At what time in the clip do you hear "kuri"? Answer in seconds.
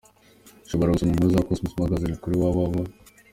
2.21-2.35